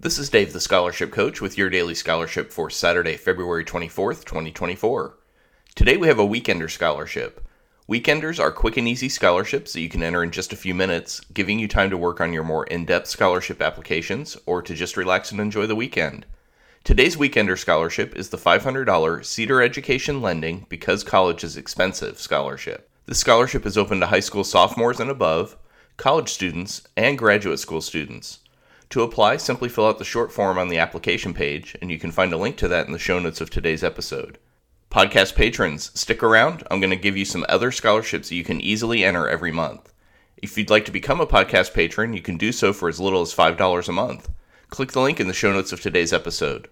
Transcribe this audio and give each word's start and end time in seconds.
This 0.00 0.16
is 0.16 0.30
Dave, 0.30 0.52
the 0.52 0.60
scholarship 0.60 1.10
coach, 1.10 1.40
with 1.40 1.58
your 1.58 1.68
daily 1.68 1.96
scholarship 1.96 2.52
for 2.52 2.70
Saturday, 2.70 3.16
February 3.16 3.64
24th, 3.64 4.24
2024. 4.24 5.18
Today 5.74 5.96
we 5.96 6.06
have 6.06 6.20
a 6.20 6.24
Weekender 6.24 6.70
scholarship. 6.70 7.44
Weekenders 7.88 8.38
are 8.38 8.52
quick 8.52 8.76
and 8.76 8.86
easy 8.86 9.08
scholarships 9.08 9.72
that 9.72 9.80
you 9.80 9.88
can 9.88 10.04
enter 10.04 10.22
in 10.22 10.30
just 10.30 10.52
a 10.52 10.56
few 10.56 10.72
minutes, 10.72 11.18
giving 11.34 11.58
you 11.58 11.66
time 11.66 11.90
to 11.90 11.96
work 11.96 12.20
on 12.20 12.32
your 12.32 12.44
more 12.44 12.64
in 12.66 12.84
depth 12.84 13.08
scholarship 13.08 13.60
applications 13.60 14.36
or 14.46 14.62
to 14.62 14.72
just 14.72 14.96
relax 14.96 15.32
and 15.32 15.40
enjoy 15.40 15.66
the 15.66 15.74
weekend. 15.74 16.26
Today's 16.84 17.16
Weekender 17.16 17.58
scholarship 17.58 18.14
is 18.14 18.28
the 18.28 18.38
$500 18.38 19.24
Cedar 19.24 19.60
Education 19.60 20.22
Lending 20.22 20.64
Because 20.68 21.02
College 21.02 21.42
is 21.42 21.56
Expensive 21.56 22.20
scholarship. 22.20 22.88
This 23.06 23.18
scholarship 23.18 23.66
is 23.66 23.76
open 23.76 23.98
to 23.98 24.06
high 24.06 24.20
school 24.20 24.44
sophomores 24.44 25.00
and 25.00 25.10
above, 25.10 25.56
college 25.96 26.28
students, 26.28 26.86
and 26.96 27.18
graduate 27.18 27.58
school 27.58 27.80
students. 27.80 28.38
To 28.90 29.02
apply, 29.02 29.36
simply 29.36 29.68
fill 29.68 29.86
out 29.86 29.98
the 29.98 30.04
short 30.04 30.32
form 30.32 30.56
on 30.58 30.68
the 30.68 30.78
application 30.78 31.34
page, 31.34 31.76
and 31.82 31.90
you 31.90 31.98
can 31.98 32.10
find 32.10 32.32
a 32.32 32.38
link 32.38 32.56
to 32.56 32.68
that 32.68 32.86
in 32.86 32.92
the 32.92 32.98
show 32.98 33.18
notes 33.18 33.40
of 33.40 33.50
today's 33.50 33.84
episode. 33.84 34.38
Podcast 34.90 35.34
patrons, 35.34 35.90
stick 35.92 36.22
around. 36.22 36.66
I'm 36.70 36.80
going 36.80 36.90
to 36.90 36.96
give 36.96 37.14
you 37.14 37.26
some 37.26 37.44
other 37.50 37.70
scholarships 37.70 38.30
that 38.30 38.36
you 38.36 38.44
can 38.44 38.62
easily 38.62 39.04
enter 39.04 39.28
every 39.28 39.52
month. 39.52 39.92
If 40.38 40.56
you'd 40.56 40.70
like 40.70 40.86
to 40.86 40.92
become 40.92 41.20
a 41.20 41.26
podcast 41.26 41.74
patron, 41.74 42.14
you 42.14 42.22
can 42.22 42.38
do 42.38 42.50
so 42.52 42.72
for 42.72 42.88
as 42.88 42.98
little 42.98 43.20
as 43.20 43.34
$5 43.34 43.88
a 43.88 43.92
month. 43.92 44.30
Click 44.70 44.92
the 44.92 45.00
link 45.00 45.20
in 45.20 45.28
the 45.28 45.34
show 45.34 45.52
notes 45.52 45.72
of 45.72 45.82
today's 45.82 46.12
episode. 46.12 46.68